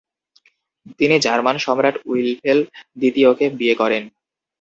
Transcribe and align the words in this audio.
তিনি 0.99 1.15
জার্মান 1.19 1.55
সম্রাট 1.57 1.95
উইলফেল 2.05 2.59
দ্বিতীয়কে 2.97 3.45
বিয়ে 3.59 3.75
করেন। 3.75 4.03